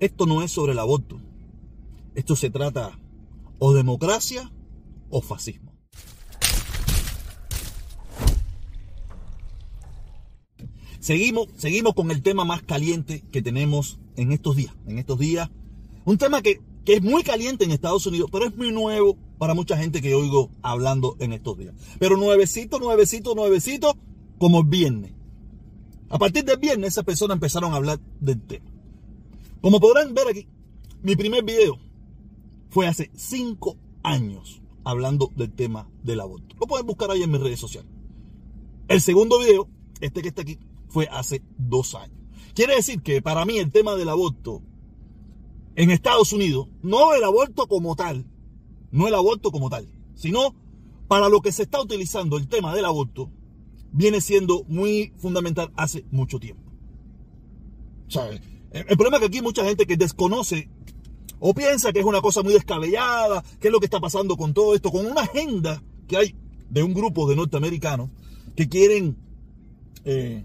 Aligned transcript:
esto 0.00 0.26
no 0.26 0.42
es 0.42 0.50
sobre 0.50 0.72
el 0.72 0.78
aborto. 0.78 1.20
Esto 2.14 2.36
se 2.36 2.50
trata 2.50 2.98
o 3.58 3.72
democracia 3.72 4.50
o 5.10 5.20
fascismo. 5.20 5.72
Seguimos, 11.00 11.48
seguimos 11.56 11.94
con 11.94 12.10
el 12.10 12.22
tema 12.22 12.44
más 12.44 12.62
caliente 12.62 13.24
que 13.30 13.42
tenemos 13.42 13.98
en 14.16 14.32
estos 14.32 14.56
días. 14.56 14.74
En 14.86 14.98
estos 14.98 15.18
días, 15.18 15.50
un 16.04 16.16
tema 16.16 16.40
que, 16.40 16.60
que 16.84 16.94
es 16.94 17.02
muy 17.02 17.22
caliente 17.22 17.64
en 17.64 17.72
Estados 17.72 18.06
Unidos, 18.06 18.30
pero 18.32 18.46
es 18.46 18.56
muy 18.56 18.72
nuevo 18.72 19.18
para 19.38 19.54
mucha 19.54 19.76
gente 19.76 20.00
que 20.00 20.14
oigo 20.14 20.50
hablando 20.62 21.16
en 21.18 21.32
estos 21.32 21.58
días. 21.58 21.74
Pero 21.98 22.16
nuevecito, 22.16 22.78
nuevecito, 22.78 23.34
nuevecito, 23.34 23.96
como 24.38 24.60
el 24.60 24.66
viernes. 24.66 25.12
A 26.08 26.18
partir 26.18 26.44
del 26.44 26.58
viernes, 26.58 26.94
esas 26.94 27.04
personas 27.04 27.36
empezaron 27.36 27.72
a 27.72 27.76
hablar 27.76 28.00
del 28.20 28.40
tema. 28.40 28.73
Como 29.64 29.80
podrán 29.80 30.12
ver 30.12 30.28
aquí, 30.28 30.46
mi 31.02 31.16
primer 31.16 31.42
video 31.42 31.78
fue 32.68 32.86
hace 32.86 33.10
cinco 33.14 33.78
años 34.02 34.60
hablando 34.84 35.32
del 35.36 35.54
tema 35.54 35.88
del 36.02 36.20
aborto. 36.20 36.54
Lo 36.60 36.66
pueden 36.66 36.86
buscar 36.86 37.10
ahí 37.10 37.22
en 37.22 37.30
mis 37.30 37.40
redes 37.40 37.60
sociales. 37.60 37.90
El 38.88 39.00
segundo 39.00 39.38
video, 39.38 39.66
este 40.02 40.20
que 40.20 40.28
está 40.28 40.42
aquí, 40.42 40.58
fue 40.88 41.08
hace 41.10 41.42
dos 41.56 41.94
años. 41.94 42.18
Quiere 42.52 42.74
decir 42.74 43.00
que 43.00 43.22
para 43.22 43.46
mí 43.46 43.56
el 43.56 43.72
tema 43.72 43.94
del 43.94 44.10
aborto 44.10 44.60
en 45.76 45.90
Estados 45.90 46.34
Unidos, 46.34 46.68
no 46.82 47.14
el 47.14 47.24
aborto 47.24 47.66
como 47.66 47.96
tal, 47.96 48.26
no 48.90 49.08
el 49.08 49.14
aborto 49.14 49.50
como 49.50 49.70
tal, 49.70 49.88
sino 50.14 50.54
para 51.08 51.30
lo 51.30 51.40
que 51.40 51.52
se 51.52 51.62
está 51.62 51.80
utilizando 51.80 52.36
el 52.36 52.48
tema 52.48 52.74
del 52.74 52.84
aborto, 52.84 53.30
viene 53.92 54.20
siendo 54.20 54.64
muy 54.64 55.14
fundamental 55.16 55.72
hace 55.74 56.04
mucho 56.10 56.38
tiempo. 56.38 56.70
El 58.74 58.96
problema 58.96 59.16
es 59.16 59.20
que 59.20 59.26
aquí 59.26 59.36
hay 59.38 59.42
mucha 59.42 59.64
gente 59.64 59.86
que 59.86 59.96
desconoce 59.96 60.68
o 61.38 61.54
piensa 61.54 61.92
que 61.92 62.00
es 62.00 62.04
una 62.04 62.20
cosa 62.20 62.42
muy 62.42 62.52
descabellada, 62.52 63.44
qué 63.60 63.68
es 63.68 63.72
lo 63.72 63.78
que 63.78 63.86
está 63.86 64.00
pasando 64.00 64.36
con 64.36 64.52
todo 64.52 64.74
esto, 64.74 64.90
con 64.90 65.06
una 65.06 65.22
agenda 65.22 65.80
que 66.08 66.16
hay 66.16 66.34
de 66.70 66.82
un 66.82 66.92
grupo 66.92 67.28
de 67.28 67.36
norteamericanos 67.36 68.10
que 68.56 68.68
quieren 68.68 69.16
eh, 70.04 70.44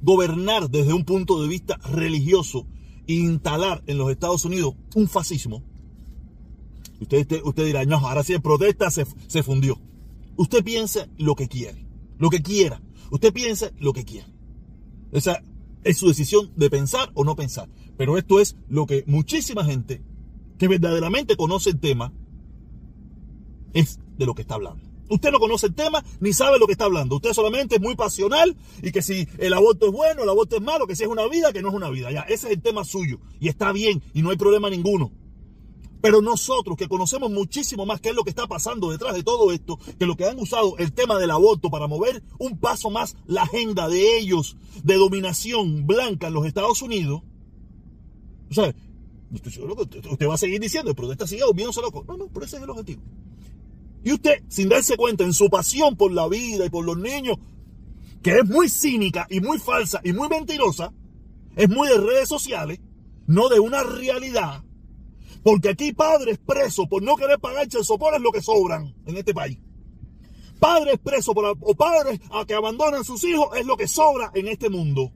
gobernar 0.00 0.70
desde 0.70 0.94
un 0.94 1.04
punto 1.04 1.42
de 1.42 1.48
vista 1.48 1.76
religioso 1.76 2.66
e 3.06 3.14
instalar 3.14 3.82
en 3.86 3.98
los 3.98 4.10
Estados 4.10 4.46
Unidos 4.46 4.74
un 4.94 5.06
fascismo. 5.06 5.62
Usted, 7.00 7.42
usted 7.44 7.64
dirá, 7.66 7.84
no, 7.84 7.96
ahora 7.96 8.24
sí 8.24 8.32
en 8.32 8.40
protesta 8.40 8.90
se, 8.90 9.06
se 9.26 9.42
fundió. 9.42 9.78
Usted 10.36 10.64
piensa 10.64 11.06
lo 11.18 11.34
que 11.34 11.48
quiere, 11.48 11.84
lo 12.18 12.30
que 12.30 12.42
quiera. 12.42 12.80
Usted 13.10 13.32
piensa 13.32 13.72
lo 13.78 13.92
que 13.92 14.04
quiera. 14.04 14.28
Esa 15.12 15.42
es 15.84 15.98
su 15.98 16.08
decisión 16.08 16.52
de 16.56 16.70
pensar 16.70 17.10
o 17.14 17.24
no 17.24 17.36
pensar. 17.36 17.68
Pero 17.96 18.18
esto 18.18 18.40
es 18.40 18.56
lo 18.68 18.86
que 18.86 19.04
muchísima 19.06 19.64
gente 19.64 20.02
que 20.58 20.68
verdaderamente 20.68 21.36
conoce 21.36 21.70
el 21.70 21.80
tema 21.80 22.12
es 23.72 23.98
de 24.18 24.26
lo 24.26 24.34
que 24.34 24.42
está 24.42 24.54
hablando. 24.54 24.90
Usted 25.08 25.32
no 25.32 25.40
conoce 25.40 25.66
el 25.66 25.74
tema 25.74 26.04
ni 26.20 26.32
sabe 26.32 26.58
lo 26.58 26.66
que 26.66 26.72
está 26.72 26.84
hablando. 26.84 27.16
Usted 27.16 27.32
solamente 27.32 27.76
es 27.76 27.80
muy 27.80 27.96
pasional 27.96 28.56
y 28.80 28.92
que 28.92 29.02
si 29.02 29.26
el 29.38 29.52
aborto 29.52 29.86
es 29.86 29.92
bueno, 29.92 30.22
el 30.22 30.28
aborto 30.28 30.56
es 30.56 30.62
malo, 30.62 30.86
que 30.86 30.94
si 30.94 31.02
es 31.02 31.08
una 31.08 31.26
vida, 31.26 31.52
que 31.52 31.62
no 31.62 31.68
es 31.68 31.74
una 31.74 31.90
vida. 31.90 32.12
Ya, 32.12 32.20
ese 32.20 32.46
es 32.46 32.54
el 32.54 32.62
tema 32.62 32.84
suyo. 32.84 33.18
Y 33.40 33.48
está 33.48 33.72
bien 33.72 34.02
y 34.14 34.22
no 34.22 34.30
hay 34.30 34.36
problema 34.36 34.70
ninguno. 34.70 35.10
Pero 36.00 36.22
nosotros 36.22 36.76
que 36.76 36.88
conocemos 36.88 37.30
muchísimo 37.30 37.84
más 37.84 38.00
qué 38.00 38.10
es 38.10 38.14
lo 38.14 38.24
que 38.24 38.30
está 38.30 38.46
pasando 38.46 38.90
detrás 38.90 39.14
de 39.14 39.22
todo 39.22 39.52
esto, 39.52 39.78
que 39.98 40.06
lo 40.06 40.16
que 40.16 40.24
han 40.24 40.38
usado 40.38 40.76
el 40.78 40.92
tema 40.92 41.18
del 41.18 41.30
aborto 41.30 41.70
para 41.70 41.86
mover 41.86 42.22
un 42.38 42.58
paso 42.58 42.90
más 42.90 43.16
la 43.26 43.42
agenda 43.42 43.88
de 43.88 44.18
ellos 44.18 44.56
de 44.82 44.94
dominación 44.94 45.86
blanca 45.86 46.28
en 46.28 46.34
los 46.34 46.46
Estados 46.46 46.80
Unidos. 46.82 47.22
O 48.50 48.54
sea, 48.54 48.74
usted 49.32 50.28
va 50.28 50.34
a 50.34 50.38
seguir 50.38 50.60
diciendo, 50.60 50.90
el 50.90 50.96
protesta 50.96 51.26
sigue 51.26 51.44
volviéndose 51.44 51.80
loco. 51.80 52.04
No, 52.08 52.16
no, 52.16 52.28
pero 52.28 52.46
ese 52.46 52.56
es 52.56 52.62
el 52.62 52.70
objetivo. 52.70 53.02
Y 54.02 54.12
usted, 54.12 54.42
sin 54.48 54.68
darse 54.68 54.96
cuenta 54.96 55.24
en 55.24 55.34
su 55.34 55.50
pasión 55.50 55.96
por 55.96 56.10
la 56.12 56.26
vida 56.26 56.64
y 56.64 56.70
por 56.70 56.84
los 56.84 56.96
niños, 56.96 57.36
que 58.22 58.38
es 58.38 58.48
muy 58.48 58.68
cínica 58.68 59.26
y 59.30 59.40
muy 59.40 59.58
falsa 59.58 60.00
y 60.02 60.12
muy 60.12 60.28
mentirosa, 60.28 60.92
es 61.56 61.68
muy 61.68 61.88
de 61.88 61.98
redes 61.98 62.28
sociales, 62.28 62.80
no 63.26 63.48
de 63.48 63.60
una 63.60 63.82
realidad. 63.82 64.64
Porque 65.42 65.70
aquí 65.70 65.92
padres 65.92 66.38
presos 66.38 66.86
por 66.88 67.02
no 67.02 67.16
querer 67.16 67.38
pagar 67.38 67.68
sopor 67.70 68.14
es 68.14 68.20
lo 68.20 68.30
que 68.30 68.42
sobran 68.42 68.94
en 69.06 69.16
este 69.16 69.32
país. 69.32 69.58
Padres 70.58 70.98
presos 70.98 71.34
por, 71.34 71.56
o 71.60 71.74
padres 71.74 72.20
a 72.30 72.44
que 72.44 72.54
abandonan 72.54 73.04
sus 73.04 73.24
hijos 73.24 73.48
es 73.56 73.64
lo 73.64 73.76
que 73.76 73.88
sobra 73.88 74.30
en 74.34 74.48
este 74.48 74.68
mundo. 74.68 75.12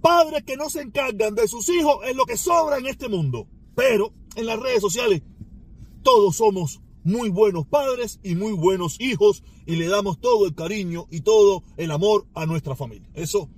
Padres 0.00 0.44
que 0.44 0.56
no 0.56 0.70
se 0.70 0.82
encargan 0.82 1.34
de 1.34 1.48
sus 1.48 1.68
hijos 1.68 1.98
es 2.06 2.14
lo 2.14 2.24
que 2.24 2.36
sobra 2.36 2.78
en 2.78 2.86
este 2.86 3.08
mundo. 3.08 3.48
Pero 3.74 4.12
en 4.36 4.46
las 4.46 4.60
redes 4.60 4.80
sociales 4.80 5.22
todos 6.02 6.36
somos 6.36 6.80
muy 7.02 7.30
buenos 7.30 7.66
padres 7.66 8.20
y 8.22 8.36
muy 8.36 8.52
buenos 8.52 9.00
hijos 9.00 9.42
y 9.66 9.76
le 9.76 9.88
damos 9.88 10.20
todo 10.20 10.46
el 10.46 10.54
cariño 10.54 11.06
y 11.10 11.22
todo 11.22 11.64
el 11.76 11.90
amor 11.90 12.26
a 12.34 12.46
nuestra 12.46 12.76
familia. 12.76 13.10
Eso, 13.14 13.48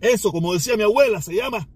eso, 0.00 0.32
como 0.32 0.54
decía 0.54 0.76
mi 0.76 0.84
abuela, 0.84 1.20
se 1.20 1.34
llama 1.34 1.68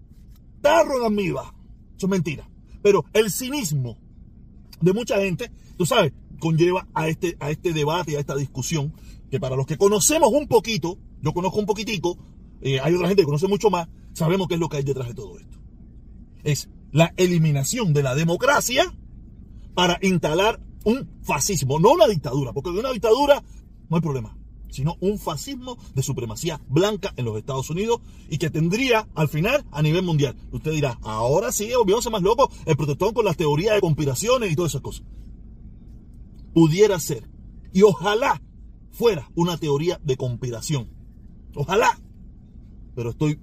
tarro 0.61 0.99
de 0.99 1.05
amiba. 1.05 1.53
Eso 1.95 2.07
es 2.07 2.09
mentira. 2.09 2.49
Pero 2.81 3.05
el 3.13 3.31
cinismo 3.31 3.97
de 4.81 4.93
mucha 4.93 5.17
gente, 5.17 5.51
tú 5.77 5.85
sabes, 5.85 6.13
conlleva 6.39 6.87
a 6.93 7.07
este, 7.07 7.37
a 7.39 7.49
este 7.49 7.73
debate, 7.73 8.17
a 8.17 8.19
esta 8.19 8.35
discusión, 8.35 8.93
que 9.29 9.39
para 9.39 9.55
los 9.55 9.65
que 9.65 9.77
conocemos 9.77 10.29
un 10.31 10.47
poquito, 10.47 10.97
yo 11.21 11.33
conozco 11.33 11.59
un 11.59 11.65
poquitico, 11.65 12.17
eh, 12.61 12.79
hay 12.79 12.93
otra 12.93 13.07
gente 13.07 13.21
que 13.21 13.25
conoce 13.25 13.47
mucho 13.47 13.69
más, 13.69 13.87
sabemos 14.13 14.47
qué 14.47 14.55
es 14.55 14.59
lo 14.59 14.69
que 14.69 14.77
hay 14.77 14.83
detrás 14.83 15.07
de 15.07 15.13
todo 15.13 15.37
esto. 15.37 15.57
Es 16.43 16.69
la 16.91 17.13
eliminación 17.17 17.93
de 17.93 18.03
la 18.03 18.15
democracia 18.15 18.93
para 19.73 19.99
instalar 20.01 20.59
un 20.83 21.09
fascismo, 21.23 21.79
no 21.79 21.91
una 21.91 22.07
dictadura, 22.07 22.53
porque 22.53 22.71
de 22.71 22.79
una 22.79 22.91
dictadura 22.91 23.43
no 23.89 23.97
hay 23.97 24.01
problema, 24.01 24.36
sino 24.69 24.97
un 24.99 25.19
fascismo 25.19 25.77
de 25.95 26.03
supremacía 26.03 26.61
blanca 26.67 27.13
en 27.17 27.25
los 27.25 27.37
Estados 27.37 27.69
Unidos 27.69 28.01
y 28.29 28.37
que 28.37 28.49
tendría 28.49 29.07
al 29.15 29.29
final 29.29 29.65
a 29.71 29.81
nivel 29.81 30.03
mundial. 30.03 30.35
Usted 30.51 30.71
dirá, 30.71 30.99
ahora 31.01 31.51
sí, 31.51 31.69
volviéndose 31.75 32.09
más 32.09 32.21
loco 32.21 32.51
el 32.65 32.77
protestón 32.77 33.13
con 33.13 33.25
las 33.25 33.37
teorías 33.37 33.75
de 33.75 33.81
conspiraciones 33.81 34.51
y 34.51 34.55
todas 34.55 34.71
esas 34.71 34.81
cosas. 34.81 35.03
Pudiera 36.53 36.99
ser, 36.99 37.29
y 37.73 37.83
ojalá 37.83 38.41
fuera 38.91 39.29
una 39.35 39.57
teoría 39.57 39.99
de 40.03 40.17
conspiración. 40.17 40.89
Ojalá. 41.55 41.99
Pero 42.95 43.11
estoy 43.11 43.39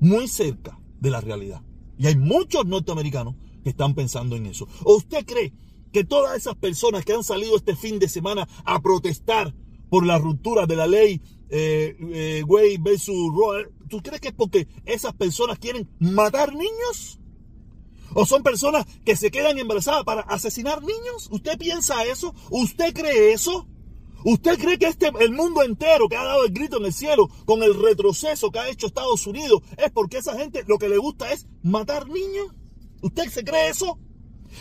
muy 0.00 0.28
cerca 0.28 0.78
de 1.00 1.10
la 1.10 1.20
realidad. 1.20 1.62
Y 1.98 2.06
hay 2.06 2.16
muchos 2.16 2.66
norteamericanos 2.66 3.36
que 3.62 3.70
están 3.70 3.94
pensando 3.94 4.36
en 4.36 4.46
eso. 4.46 4.68
¿O 4.84 4.96
usted 4.96 5.24
cree 5.24 5.52
que 5.92 6.04
todas 6.04 6.36
esas 6.36 6.54
personas 6.56 7.04
que 7.04 7.14
han 7.14 7.24
salido 7.24 7.56
este 7.56 7.74
fin 7.74 7.98
de 7.98 8.08
semana 8.08 8.46
a 8.64 8.80
protestar 8.80 9.54
por 9.88 10.06
la 10.06 10.18
ruptura 10.18 10.66
de 10.66 10.76
la 10.76 10.86
ley 10.86 11.20
eh, 11.50 11.96
eh, 12.12 12.42
Wade 12.46 12.78
versus 12.80 13.32
¿tú 13.88 14.02
crees 14.02 14.20
que 14.20 14.28
es 14.28 14.34
porque 14.34 14.68
esas 14.84 15.14
personas 15.14 15.58
quieren 15.58 15.88
matar 15.98 16.52
niños? 16.54 17.18
¿O 18.14 18.24
son 18.24 18.42
personas 18.42 18.86
que 19.04 19.16
se 19.16 19.30
quedan 19.30 19.58
embarazadas 19.58 20.04
para 20.04 20.22
asesinar 20.22 20.80
niños? 20.82 21.28
¿Usted 21.30 21.58
piensa 21.58 22.04
eso? 22.04 22.34
¿Usted 22.50 22.94
cree 22.94 23.32
eso? 23.32 23.66
¿Usted 24.24 24.58
cree 24.58 24.78
que 24.78 24.86
este, 24.86 25.12
el 25.20 25.32
mundo 25.32 25.62
entero 25.62 26.08
que 26.08 26.16
ha 26.16 26.24
dado 26.24 26.44
el 26.44 26.52
grito 26.52 26.78
en 26.78 26.86
el 26.86 26.92
cielo 26.92 27.28
con 27.44 27.62
el 27.62 27.80
retroceso 27.80 28.50
que 28.50 28.58
ha 28.58 28.68
hecho 28.68 28.86
Estados 28.86 29.26
Unidos 29.26 29.62
es 29.76 29.90
porque 29.92 30.18
esa 30.18 30.36
gente 30.36 30.64
lo 30.66 30.78
que 30.78 30.88
le 30.88 30.98
gusta 30.98 31.32
es 31.32 31.46
matar 31.62 32.08
niños? 32.08 32.48
¿Usted 33.00 33.28
se 33.28 33.44
cree 33.44 33.68
eso? 33.68 33.98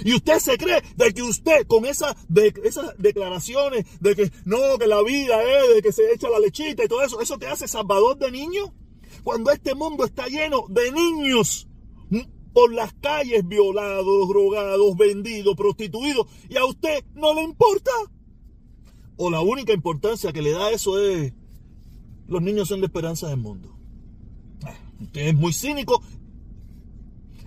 Y 0.03 0.13
usted 0.13 0.39
se 0.39 0.57
cree 0.57 0.81
de 0.95 1.13
que 1.13 1.23
usted 1.23 1.65
con 1.67 1.85
esa, 1.85 2.15
esas 2.63 2.97
declaraciones 2.97 3.85
de 3.99 4.15
que 4.15 4.31
no, 4.45 4.77
que 4.77 4.87
la 4.87 5.01
vida 5.01 5.41
es 5.43 5.75
de 5.75 5.81
que 5.81 5.91
se 5.91 6.11
echa 6.13 6.29
la 6.29 6.39
lechita 6.39 6.83
y 6.83 6.87
todo 6.87 7.01
eso, 7.03 7.21
¿eso 7.21 7.37
te 7.37 7.47
hace 7.47 7.67
salvador 7.67 8.17
de 8.17 8.31
niños? 8.31 8.71
Cuando 9.23 9.51
este 9.51 9.75
mundo 9.75 10.05
está 10.05 10.27
lleno 10.27 10.65
de 10.69 10.91
niños 10.91 11.67
por 12.53 12.73
las 12.73 12.91
calles 12.93 13.47
violados, 13.47 14.29
drogados, 14.29 14.97
vendidos, 14.97 15.55
prostituidos, 15.55 16.25
y 16.49 16.57
a 16.57 16.65
usted 16.65 17.03
no 17.13 17.35
le 17.35 17.43
importa. 17.43 17.91
O 19.15 19.29
la 19.29 19.41
única 19.41 19.73
importancia 19.73 20.33
que 20.33 20.41
le 20.41 20.51
da 20.51 20.71
eso 20.71 20.99
es, 20.99 21.33
los 22.27 22.41
niños 22.41 22.67
son 22.67 22.81
de 22.81 22.87
esperanza 22.87 23.29
del 23.29 23.37
mundo. 23.37 23.77
Ah, 24.63 24.73
usted 24.99 25.27
es 25.27 25.35
muy 25.35 25.53
cínico 25.53 26.01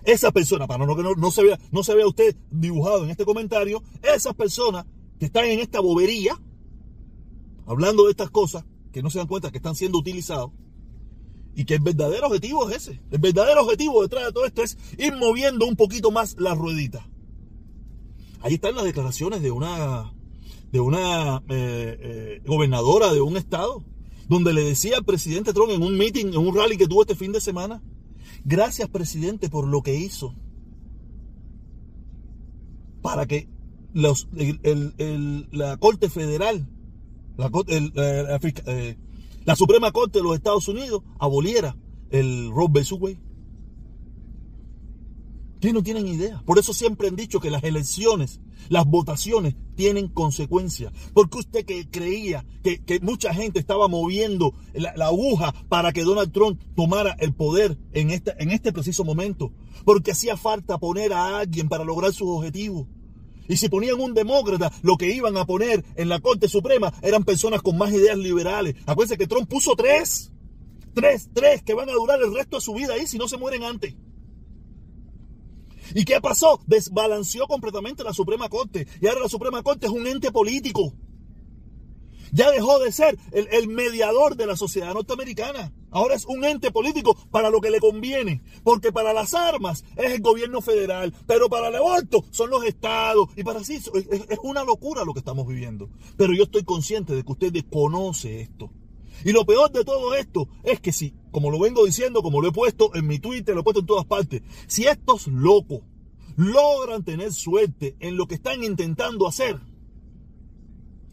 esa 0.03 0.31
persona, 0.31 0.67
para 0.67 0.85
no 0.85 0.95
que 0.95 1.03
no, 1.03 1.31
se 1.31 1.43
vea, 1.43 1.59
no 1.71 1.83
se 1.83 1.95
vea 1.95 2.07
usted 2.07 2.35
dibujado 2.49 3.03
en 3.03 3.11
este 3.11 3.25
comentario, 3.25 3.83
esas 4.01 4.33
personas 4.33 4.85
que 5.19 5.25
están 5.25 5.45
en 5.45 5.59
esta 5.59 5.79
bobería, 5.79 6.39
hablando 7.65 8.05
de 8.05 8.11
estas 8.11 8.31
cosas, 8.31 8.65
que 8.91 9.01
no 9.01 9.09
se 9.09 9.19
dan 9.19 9.27
cuenta 9.27 9.51
que 9.51 9.57
están 9.57 9.75
siendo 9.75 9.97
utilizados, 9.99 10.51
y 11.55 11.65
que 11.65 11.75
el 11.75 11.81
verdadero 11.81 12.27
objetivo 12.27 12.69
es 12.69 12.77
ese. 12.77 13.01
El 13.11 13.19
verdadero 13.19 13.61
objetivo 13.63 14.01
detrás 14.01 14.25
de 14.25 14.31
todo 14.31 14.45
esto 14.45 14.63
es 14.63 14.77
ir 14.97 15.15
moviendo 15.15 15.65
un 15.65 15.75
poquito 15.75 16.09
más 16.11 16.35
la 16.39 16.55
ruedita. 16.55 17.07
Ahí 18.41 18.55
están 18.55 18.75
las 18.75 18.85
declaraciones 18.85 19.41
de 19.41 19.51
una, 19.51 20.13
de 20.71 20.79
una 20.79 21.43
eh, 21.49 21.97
eh, 21.99 22.41
gobernadora 22.45 23.13
de 23.13 23.21
un 23.21 23.37
estado, 23.37 23.83
donde 24.27 24.53
le 24.53 24.63
decía 24.63 24.97
al 24.97 25.03
presidente 25.03 25.53
Trump 25.53 25.71
en 25.71 25.83
un 25.83 25.97
meeting, 25.97 26.27
en 26.27 26.37
un 26.37 26.55
rally 26.55 26.77
que 26.77 26.87
tuvo 26.87 27.01
este 27.01 27.15
fin 27.15 27.31
de 27.33 27.41
semana, 27.41 27.81
Gracias, 28.43 28.89
presidente, 28.89 29.49
por 29.49 29.67
lo 29.67 29.81
que 29.81 29.95
hizo. 29.95 30.35
Para 33.01 33.25
que 33.25 33.49
la 33.93 35.77
Corte 35.77 36.09
Federal, 36.09 36.67
la, 37.37 37.51
eh, 37.67 38.97
la, 39.45 39.55
Suprema 39.55 39.91
Corte 39.91 40.19
de 40.19 40.23
los 40.23 40.35
Estados 40.35 40.67
Unidos 40.67 41.03
aboliera 41.19 41.75
el 42.09 42.51
Roe 42.51 42.67
vs. 42.69 42.93
Ustedes 45.61 45.75
no 45.75 45.83
tienen 45.83 46.07
idea. 46.07 46.41
Por 46.43 46.57
eso 46.57 46.73
siempre 46.73 47.07
han 47.07 47.15
dicho 47.15 47.39
que 47.39 47.51
las 47.51 47.63
elecciones, 47.63 48.39
las 48.69 48.83
votaciones 48.83 49.53
tienen 49.75 50.07
consecuencias. 50.07 50.91
Porque 51.13 51.37
usted 51.37 51.65
que 51.67 51.87
creía 51.87 52.43
que, 52.63 52.99
mucha 53.03 53.31
gente 53.31 53.59
estaba 53.59 53.87
moviendo 53.87 54.55
la, 54.73 54.89
aguja 55.05 55.53
para 55.69 55.93
que 55.93 56.01
Donald 56.01 56.31
Trump 56.31 56.59
tomara 56.75 57.15
el 57.19 57.35
poder 57.35 57.77
en 57.93 58.09
este, 58.09 58.33
en 58.39 58.49
este 58.49 58.73
preciso 58.73 59.03
momento. 59.03 59.53
Porque 59.85 60.13
hacía 60.13 60.35
falta 60.35 60.79
poner 60.79 61.13
a 61.13 61.37
alguien 61.37 61.69
para 61.69 61.83
lograr 61.83 62.11
sus 62.11 62.27
objetivos. 62.27 62.87
Y 63.47 63.57
si 63.57 63.69
ponían 63.69 64.01
un 64.01 64.15
demócrata, 64.15 64.71
lo 64.81 64.97
que 64.97 65.13
iban 65.13 65.37
a 65.37 65.45
poner 65.45 65.85
en 65.95 66.09
la 66.09 66.21
Corte 66.21 66.49
Suprema 66.49 66.91
eran 67.03 67.23
personas 67.23 67.61
con 67.61 67.77
más 67.77 67.93
ideas 67.93 68.17
liberales. 68.17 68.77
Acuérdense 68.87 69.15
que 69.15 69.27
Trump 69.27 69.47
puso 69.47 69.75
tres. 69.75 70.31
Tres, 70.95 71.29
tres 71.31 71.61
que 71.61 71.75
van 71.75 71.87
a 71.87 71.93
durar 71.93 72.19
el 72.19 72.33
resto 72.33 72.57
de 72.57 72.61
su 72.61 72.73
vida 72.73 72.95
ahí 72.95 73.05
si 73.05 73.19
no 73.19 73.27
se 73.27 73.37
mueren 73.37 73.61
antes. 73.61 73.93
¿Y 75.93 76.05
qué 76.05 76.21
pasó? 76.21 76.61
Desbalanceó 76.67 77.47
completamente 77.47 78.03
la 78.03 78.13
Suprema 78.13 78.49
Corte. 78.49 78.87
Y 79.01 79.07
ahora 79.07 79.21
la 79.21 79.29
Suprema 79.29 79.63
Corte 79.63 79.87
es 79.87 79.91
un 79.91 80.07
ente 80.07 80.31
político. 80.31 80.93
Ya 82.33 82.49
dejó 82.49 82.79
de 82.79 82.93
ser 82.93 83.17
el, 83.31 83.67
mediador 83.67 84.37
de 84.37 84.45
la 84.45 84.55
sociedad 84.55 84.93
norteamericana. 84.93 85.73
Ahora 85.89 86.15
es 86.15 86.25
un 86.25 86.45
ente 86.45 86.71
político 86.71 87.17
para 87.29 87.49
lo 87.49 87.59
que 87.59 87.69
le 87.69 87.81
conviene. 87.81 88.41
Porque 88.63 88.93
para 88.93 89.11
las 89.11 89.33
armas 89.33 89.83
es 89.97 90.13
el 90.13 90.21
gobierno 90.21 90.61
federal. 90.61 91.13
Pero 91.27 91.49
para 91.49 91.67
el 91.67 91.75
aborto 91.75 92.23
son 92.31 92.49
los 92.49 92.63
estados. 92.63 93.27
Y 93.35 93.43
para 93.43 93.63
sí, 93.63 93.75
es 93.75 94.39
una 94.43 94.63
locura 94.63 95.03
lo 95.03 95.13
que 95.13 95.19
estamos 95.19 95.45
viviendo. 95.45 95.89
Pero 96.15 96.33
yo 96.33 96.43
estoy 96.43 96.63
consciente 96.63 97.13
de 97.13 97.23
que 97.23 97.31
usted 97.31 97.51
desconoce 97.51 98.41
esto. 98.41 98.71
Y 99.23 99.31
lo 99.31 99.45
peor 99.45 99.71
de 99.71 99.83
todo 99.83 100.15
esto 100.15 100.47
es 100.63 100.79
que 100.79 100.91
si, 100.91 101.13
como 101.31 101.51
lo 101.51 101.59
vengo 101.59 101.85
diciendo, 101.85 102.21
como 102.21 102.41
lo 102.41 102.49
he 102.49 102.51
puesto 102.51 102.93
en 102.95 103.07
mi 103.07 103.19
Twitter, 103.19 103.53
lo 103.53 103.61
he 103.61 103.63
puesto 103.63 103.81
en 103.81 103.85
todas 103.85 104.05
partes, 104.05 104.41
si 104.67 104.85
estos 104.85 105.27
locos 105.27 105.81
logran 106.35 107.03
tener 107.03 107.31
suerte 107.33 107.95
en 107.99 108.17
lo 108.17 108.27
que 108.27 108.35
están 108.35 108.63
intentando 108.63 109.27
hacer, 109.27 109.59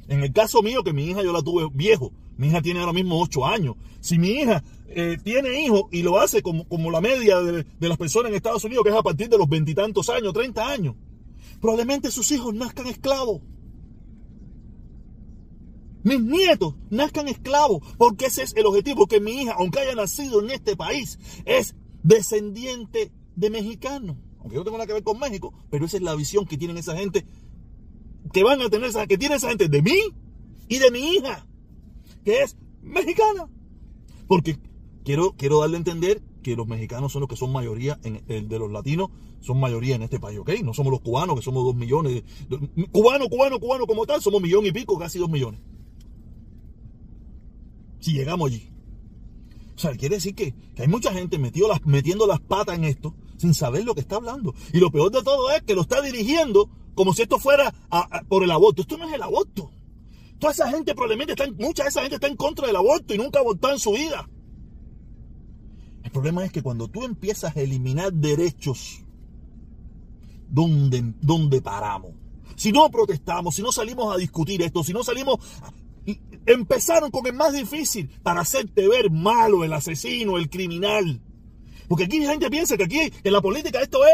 en 0.08 0.22
el 0.22 0.32
caso 0.32 0.62
mío, 0.62 0.82
que 0.82 0.92
mi 0.92 1.04
hija 1.04 1.22
yo 1.22 1.32
la 1.32 1.42
tuve 1.42 1.68
viejo, 1.72 2.12
mi 2.38 2.48
hija 2.48 2.62
tiene 2.62 2.80
ahora 2.80 2.92
mismo 2.92 3.20
8 3.20 3.44
años, 3.44 3.76
si 4.00 4.18
mi 4.18 4.28
hija 4.28 4.62
eh, 4.88 5.18
tiene 5.22 5.60
hijos 5.60 5.84
y 5.92 6.02
lo 6.02 6.18
hace 6.18 6.40
como, 6.40 6.66
como 6.66 6.90
la 6.90 7.00
media 7.00 7.40
de, 7.40 7.64
de, 7.64 7.88
las 7.88 7.98
personas 7.98 8.30
en 8.30 8.36
Estados 8.36 8.64
Unidos, 8.64 8.84
que 8.84 8.90
es 8.90 8.96
a 8.96 9.02
partir 9.02 9.28
de 9.28 9.36
los 9.36 9.48
veintitantos 9.48 10.08
años, 10.08 10.32
30 10.32 10.66
años, 10.66 10.94
probablemente 11.60 12.10
sus 12.10 12.30
hijos 12.32 12.54
nazcan 12.54 12.86
esclavos 12.86 13.42
mis 16.02 16.20
nietos 16.20 16.74
nazcan 16.90 17.28
esclavos, 17.28 17.82
porque 17.96 18.26
ese 18.26 18.42
es 18.42 18.54
el 18.56 18.66
objetivo, 18.66 19.06
que 19.06 19.20
mi 19.20 19.42
hija, 19.42 19.54
aunque 19.58 19.80
haya 19.80 19.94
nacido 19.94 20.42
en 20.42 20.50
este 20.50 20.76
país, 20.76 21.18
es 21.44 21.74
descendiente 22.02 23.12
de 23.36 23.50
mexicano. 23.50 24.16
Aunque 24.38 24.54
yo 24.54 24.60
no 24.60 24.64
tengo 24.64 24.78
nada 24.78 24.86
que 24.86 24.92
ver 24.92 25.02
con 25.02 25.18
México, 25.18 25.52
pero 25.70 25.86
esa 25.86 25.96
es 25.96 26.02
la 26.02 26.14
visión 26.14 26.46
que 26.46 26.56
tienen 26.56 26.78
esa 26.78 26.96
gente, 26.96 27.26
que 28.32 28.42
van 28.42 28.60
a 28.60 28.70
tener, 28.70 28.92
que 29.08 29.18
tiene 29.18 29.36
esa 29.36 29.48
gente 29.48 29.68
de 29.68 29.82
mí 29.82 29.98
y 30.68 30.78
de 30.78 30.90
mi 30.90 31.00
hija, 31.14 31.46
que 32.24 32.42
es 32.42 32.56
mexicana. 32.82 33.48
Porque 34.26 34.58
quiero, 35.04 35.32
quiero 35.36 35.60
darle 35.60 35.76
a 35.76 35.78
entender 35.78 36.22
que 36.42 36.54
los 36.54 36.66
mexicanos 36.66 37.12
son 37.12 37.20
los 37.20 37.28
que 37.28 37.36
son 37.36 37.52
mayoría, 37.52 37.98
en 38.04 38.22
el 38.28 38.48
de 38.48 38.58
los 38.58 38.70
latinos 38.70 39.10
son 39.40 39.60
mayoría 39.60 39.96
en 39.96 40.02
este 40.02 40.18
país, 40.18 40.38
¿ok? 40.38 40.50
No 40.62 40.74
somos 40.74 40.90
los 40.90 41.00
cubanos, 41.00 41.36
que 41.36 41.42
somos 41.42 41.64
dos 41.64 41.74
millones. 41.74 42.24
Cubano, 42.92 43.28
cubano, 43.28 43.58
cubano 43.60 43.86
como 43.86 44.06
tal, 44.06 44.20
somos 44.20 44.40
millón 44.40 44.66
y 44.66 44.72
pico, 44.72 44.98
casi 44.98 45.18
dos 45.18 45.30
millones 45.30 45.60
si 48.00 48.12
llegamos 48.12 48.50
allí. 48.50 48.70
O 49.76 49.80
sea, 49.80 49.92
quiere 49.92 50.16
decir 50.16 50.34
que, 50.34 50.54
hay 50.76 50.88
mucha 50.88 51.12
gente 51.12 51.38
las, 51.38 51.86
metiendo 51.86 52.26
las 52.26 52.40
patas 52.40 52.76
en 52.76 52.84
esto 52.84 53.14
sin 53.36 53.54
saber 53.54 53.84
lo 53.84 53.94
que 53.94 54.00
está 54.00 54.16
hablando. 54.16 54.54
Y 54.72 54.78
lo 54.78 54.90
peor 54.90 55.12
de 55.12 55.22
todo 55.22 55.50
es 55.52 55.62
que 55.62 55.74
lo 55.74 55.82
está 55.82 56.00
dirigiendo 56.02 56.68
como 56.94 57.14
si 57.14 57.22
esto 57.22 57.38
fuera 57.38 57.72
por 58.28 58.42
el 58.42 58.50
aborto. 58.50 58.82
Esto 58.82 58.98
no 58.98 59.06
es 59.06 59.14
el 59.14 59.22
aborto. 59.22 59.70
Toda 60.40 60.52
esa 60.52 60.68
gente 60.68 60.94
probablemente 60.94 61.32
está, 61.32 61.48
mucha 61.52 61.84
de 61.84 61.90
esa 61.90 62.00
gente 62.00 62.16
está 62.16 62.26
en 62.26 62.36
contra 62.36 62.66
del 62.66 62.76
aborto 62.76 63.14
y 63.14 63.18
nunca 63.18 63.40
ha 63.40 63.72
en 63.72 63.78
su 63.78 63.92
vida. 63.92 64.28
El 66.02 66.10
problema 66.10 66.44
es 66.44 66.50
que 66.50 66.62
cuando 66.62 66.88
tú 66.88 67.04
empiezas 67.04 67.56
a 67.56 67.60
eliminar 67.60 68.12
derechos, 68.12 69.04
¿dónde, 70.48 71.14
dónde 71.20 71.60
paramos? 71.60 72.12
Si 72.56 72.72
no 72.72 72.90
protestamos, 72.90 73.54
si 73.54 73.62
no 73.62 73.70
salimos 73.70 74.12
a 74.12 74.16
discutir 74.16 74.62
esto, 74.62 74.82
si 74.82 74.92
no 74.92 75.04
salimos 75.04 75.38
Empezaron 76.46 77.10
con 77.10 77.26
el 77.26 77.34
más 77.34 77.52
difícil 77.52 78.08
para 78.22 78.40
hacerte 78.40 78.88
ver 78.88 79.10
malo, 79.10 79.64
el 79.64 79.72
asesino, 79.72 80.38
el 80.38 80.48
criminal. 80.48 81.20
Porque 81.88 82.04
aquí 82.04 82.20
la 82.20 82.30
gente 82.30 82.50
piensa 82.50 82.76
que 82.76 82.84
aquí 82.84 83.12
en 83.22 83.32
la 83.32 83.40
política 83.40 83.80
esto 83.80 84.04
es... 84.04 84.12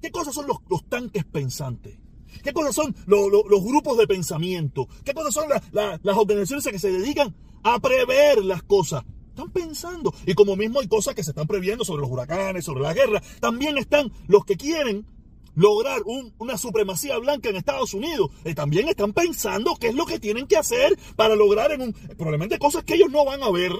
¿Qué 0.00 0.10
cosas 0.10 0.34
son 0.34 0.46
los, 0.48 0.88
tanques 0.88 1.24
pensantes? 1.24 1.96
¿Qué 2.42 2.52
cosas 2.52 2.74
son 2.74 2.94
los 3.06 3.64
grupos 3.64 3.96
de 3.98 4.08
pensamiento? 4.08 4.88
¿Qué 5.04 5.14
cosas 5.14 5.32
son 5.34 5.48
las 5.72 6.16
organizaciones 6.16 6.66
que 6.66 6.78
se 6.78 6.90
dedican 6.90 7.34
a 7.62 7.78
prever 7.78 8.44
las 8.44 8.64
cosas? 8.64 9.04
Están 9.28 9.50
pensando. 9.50 10.12
Y 10.26 10.34
como 10.34 10.56
mismo 10.56 10.80
hay 10.80 10.88
cosas 10.88 11.14
que 11.14 11.22
se 11.22 11.30
están 11.30 11.46
previendo 11.46 11.84
sobre 11.84 12.02
los 12.02 12.10
huracanes, 12.10 12.64
sobre 12.64 12.82
la 12.82 12.92
guerra, 12.92 13.22
también 13.40 13.78
están 13.78 14.12
los 14.26 14.44
que 14.44 14.56
quieren 14.56 15.06
lograr 15.54 16.02
una 16.38 16.56
supremacía 16.56 17.18
blanca 17.18 17.48
en 17.48 17.56
Estados 17.56 17.94
Unidos, 17.94 18.30
y 18.44 18.54
también 18.54 18.88
están 18.88 19.12
pensando 19.12 19.76
qué 19.76 19.88
es 19.88 19.94
lo 19.94 20.06
que 20.06 20.18
tienen 20.18 20.46
que 20.46 20.56
hacer 20.56 20.98
para 21.16 21.36
lograr 21.36 21.72
en 21.72 21.82
un, 21.82 21.92
probablemente 21.92 22.58
cosas 22.58 22.84
que 22.84 22.94
ellos 22.94 23.10
no 23.10 23.24
van 23.24 23.42
a 23.42 23.50
ver, 23.50 23.72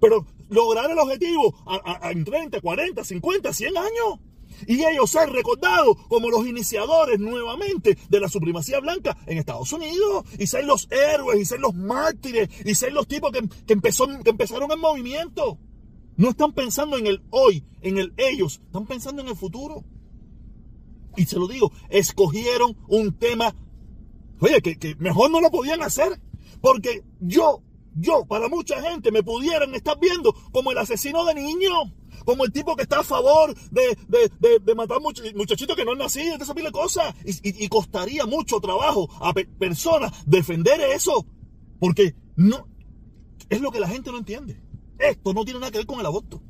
pero 0.00 0.26
lograr 0.48 0.90
el 0.90 0.98
objetivo 0.98 1.54
en 2.02 2.24
30, 2.24 2.60
40, 2.60 3.04
50, 3.04 3.52
100 3.52 3.76
años. 3.76 4.18
Y 4.66 4.84
ellos 4.84 5.10
ser 5.10 5.30
recordados 5.30 5.96
como 6.08 6.28
los 6.28 6.46
iniciadores 6.46 7.18
nuevamente 7.18 7.96
de 8.08 8.20
la 8.20 8.28
supremacía 8.28 8.80
blanca 8.80 9.16
en 9.26 9.38
Estados 9.38 9.72
Unidos. 9.72 10.24
Y 10.38 10.46
ser 10.46 10.64
los 10.64 10.88
héroes, 10.90 11.40
y 11.40 11.44
ser 11.44 11.60
los 11.60 11.74
mártires, 11.74 12.48
y 12.64 12.74
ser 12.74 12.92
los 12.92 13.06
tipos 13.06 13.32
que, 13.32 13.40
que, 13.66 13.80
que 13.80 14.30
empezaron 14.30 14.70
el 14.70 14.78
movimiento. 14.78 15.58
No 16.16 16.30
están 16.30 16.52
pensando 16.52 16.98
en 16.98 17.06
el 17.06 17.22
hoy, 17.30 17.64
en 17.80 17.98
el 17.98 18.12
ellos, 18.16 18.60
están 18.66 18.86
pensando 18.86 19.22
en 19.22 19.28
el 19.28 19.36
futuro. 19.36 19.84
Y 21.16 21.26
se 21.26 21.38
lo 21.38 21.46
digo, 21.48 21.72
escogieron 21.88 22.76
un 22.88 23.12
tema, 23.18 23.54
oye, 24.40 24.60
que, 24.62 24.96
mejor 24.98 25.30
no 25.30 25.40
lo 25.40 25.50
podían 25.50 25.82
hacer. 25.82 26.20
Porque 26.60 27.02
yo, 27.20 27.62
yo, 27.94 28.24
para 28.26 28.48
mucha 28.48 28.80
gente 28.82 29.10
me 29.10 29.22
pudieran 29.22 29.74
estar 29.74 29.98
viendo 29.98 30.34
como 30.52 30.70
el 30.70 30.78
asesino 30.78 31.24
de 31.24 31.34
niños 31.34 31.92
como 32.24 32.44
el 32.44 32.52
tipo 32.52 32.76
que 32.76 32.82
está 32.82 33.00
a 33.00 33.04
favor 33.04 33.54
de, 33.70 33.98
de, 34.08 34.58
de, 34.60 34.74
matar 34.74 35.00
muchachitos 35.00 35.76
que 35.76 35.84
no 35.84 35.92
han 35.92 35.98
nacido, 35.98 36.38
de 36.38 36.44
esa 36.44 36.54
pila 36.54 36.68
de 36.68 36.72
cosas. 36.72 37.14
Y, 37.24 37.68
costaría 37.68 38.26
mucho 38.26 38.60
trabajo 38.60 39.08
a 39.20 39.32
personas 39.32 40.12
defender 40.26 40.80
eso. 40.80 41.26
Porque 41.80 42.14
no, 42.36 42.68
es 43.48 43.60
lo 43.60 43.70
que 43.70 43.80
la 43.80 43.88
gente 43.88 44.12
no 44.12 44.18
entiende. 44.18 44.60
Esto 44.98 45.32
no 45.34 45.44
tiene 45.44 45.60
nada 45.60 45.72
que 45.72 45.78
ver 45.78 45.86
con 45.86 46.00
el 46.00 46.06
aborto. 46.06 46.40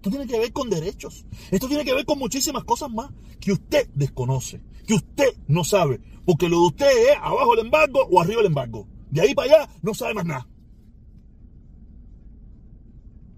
Esto 0.00 0.08
tiene 0.08 0.26
que 0.26 0.38
ver 0.38 0.50
con 0.50 0.70
derechos. 0.70 1.26
Esto 1.50 1.68
tiene 1.68 1.84
que 1.84 1.92
ver 1.92 2.06
con 2.06 2.18
muchísimas 2.18 2.64
cosas 2.64 2.90
más 2.90 3.10
que 3.38 3.52
usted 3.52 3.86
desconoce, 3.94 4.62
que 4.86 4.94
usted 4.94 5.28
no 5.46 5.62
sabe. 5.62 6.00
Porque 6.24 6.48
lo 6.48 6.60
de 6.60 6.66
usted 6.68 7.10
es 7.10 7.16
abajo 7.20 7.52
el 7.52 7.66
embargo 7.66 8.08
o 8.10 8.18
arriba 8.18 8.40
el 8.40 8.46
embargo. 8.46 8.88
De 9.10 9.20
ahí 9.20 9.34
para 9.34 9.52
allá 9.52 9.68
no 9.82 9.92
sabe 9.92 10.14
más 10.14 10.24
nada. 10.24 10.48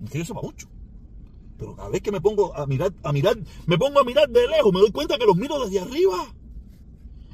Que 0.08 0.18
yo 0.18 0.24
sepa 0.24 0.40
mucho. 0.40 0.68
Pero 1.58 1.74
cada 1.74 1.88
vez 1.88 2.00
que 2.00 2.12
me 2.12 2.20
pongo 2.20 2.54
a 2.54 2.64
mirar, 2.64 2.94
a 3.02 3.12
mirar, 3.12 3.36
me 3.66 3.76
pongo 3.76 3.98
a 3.98 4.04
mirar 4.04 4.28
de 4.28 4.46
lejos, 4.46 4.72
me 4.72 4.78
doy 4.78 4.92
cuenta 4.92 5.18
que 5.18 5.26
los 5.26 5.36
miro 5.36 5.64
desde 5.64 5.80
arriba. 5.80 6.32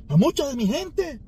A 0.09 0.17
mucha 0.17 0.49
de 0.49 0.57
mi 0.57 0.67
gente. 0.67 1.21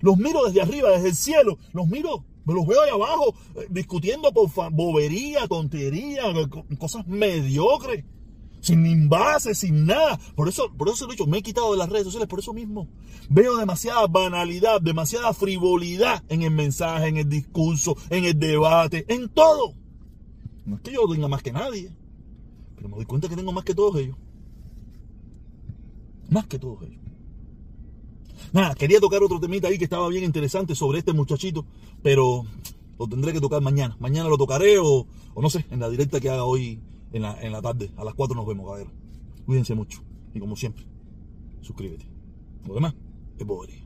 Los 0.00 0.18
miro 0.18 0.44
desde 0.44 0.60
arriba, 0.60 0.90
desde 0.90 1.08
el 1.08 1.16
cielo. 1.16 1.56
Los 1.72 1.88
miro 1.88 2.22
los 2.54 2.66
veo 2.66 2.80
ahí 2.80 2.90
abajo 2.90 3.34
eh, 3.56 3.66
discutiendo 3.70 4.32
por 4.32 4.50
bobería, 4.72 5.46
tontería, 5.48 6.22
cosas 6.78 7.06
mediocres. 7.06 8.04
Sin 8.60 9.08
base, 9.08 9.54
sin 9.54 9.86
nada. 9.86 10.18
Por 10.34 10.48
eso, 10.48 10.72
por 10.76 10.88
eso 10.88 11.04
lo 11.04 11.12
he 11.12 11.14
dicho, 11.14 11.26
me 11.26 11.38
he 11.38 11.42
quitado 11.42 11.70
de 11.70 11.78
las 11.78 11.88
redes 11.88 12.04
sociales 12.04 12.28
por 12.28 12.40
eso 12.40 12.52
mismo. 12.52 12.88
Veo 13.28 13.56
demasiada 13.56 14.06
banalidad, 14.08 14.80
demasiada 14.80 15.32
frivolidad 15.34 16.24
en 16.28 16.42
el 16.42 16.50
mensaje, 16.50 17.06
en 17.06 17.16
el 17.16 17.28
discurso, 17.28 17.96
en 18.10 18.24
el 18.24 18.36
debate, 18.36 19.04
en 19.08 19.28
todo. 19.28 19.74
No 20.64 20.76
es 20.76 20.82
que 20.82 20.92
yo 20.92 21.06
tenga 21.08 21.28
más 21.28 21.44
que 21.44 21.52
nadie, 21.52 21.92
pero 22.74 22.88
me 22.88 22.96
doy 22.96 23.04
cuenta 23.06 23.28
que 23.28 23.36
tengo 23.36 23.52
más 23.52 23.64
que 23.64 23.74
todos 23.74 24.00
ellos. 24.00 24.16
Más 26.28 26.46
que 26.46 26.58
todos 26.58 26.82
ellos. 26.82 27.05
Nada, 28.52 28.74
quería 28.74 29.00
tocar 29.00 29.22
otro 29.22 29.40
temita 29.40 29.68
ahí 29.68 29.78
que 29.78 29.84
estaba 29.84 30.08
bien 30.08 30.24
interesante 30.24 30.74
sobre 30.74 30.98
este 30.98 31.12
muchachito, 31.12 31.66
pero 32.02 32.44
lo 32.98 33.06
tendré 33.06 33.32
que 33.32 33.40
tocar 33.40 33.60
mañana. 33.60 33.96
Mañana 34.00 34.28
lo 34.28 34.38
tocaré 34.38 34.78
o, 34.78 35.06
no 35.36 35.50
sé, 35.50 35.66
en 35.70 35.80
la 35.80 35.88
directa 35.88 36.20
que 36.20 36.30
haga 36.30 36.44
hoy 36.44 36.80
en 37.12 37.22
la, 37.22 37.40
en 37.42 37.52
la 37.52 37.62
tarde. 37.62 37.90
A 37.96 38.04
las 38.04 38.14
4 38.14 38.34
nos 38.34 38.46
vemos, 38.46 38.66
caballero. 38.66 38.92
Cuídense 39.44 39.74
mucho. 39.74 40.00
Y 40.34 40.40
como 40.40 40.56
siempre, 40.56 40.84
suscríbete. 41.60 42.06
Lo 42.66 42.74
demás 42.74 42.94
es 43.38 43.46
bobería. 43.46 43.85